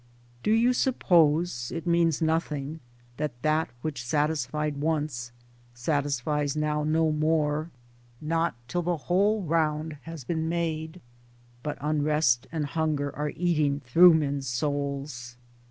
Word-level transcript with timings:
]Do 0.41 0.49
you 0.51 0.73
suppose 0.73 1.71
it 1.71 1.85
means 1.85 2.23
nothing 2.23 2.79
that 3.17 3.39
that 3.43 3.69
which 3.83 4.03
satisfied 4.03 4.77
once 4.77 5.31
satisfies 5.75 6.55
now 6.55 6.83
no 6.83 7.11
more 7.11 7.69
(not 8.19 8.55
till 8.67 8.81
the 8.81 8.97
whole 8.97 9.43
round 9.43 9.97
has 10.01 10.23
Towards 10.23 10.39
Democracy 10.39 10.41
49 10.41 10.49
been 10.49 10.49
made), 10.49 11.01
but 11.61 11.77
unrest 11.81 12.47
and 12.51 12.65
hunger 12.65 13.15
are 13.15 13.29
eating 13.35 13.79
through 13.81 14.15
men's 14.15 14.47
souls 14.47 15.37